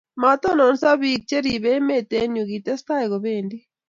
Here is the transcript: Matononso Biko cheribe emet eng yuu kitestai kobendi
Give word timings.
Matononso 0.21 0.89
Biko 1.01 1.25
cheribe 1.29 1.69
emet 1.77 2.09
eng 2.19 2.33
yuu 2.37 2.49
kitestai 2.51 3.05
kobendi 3.11 3.57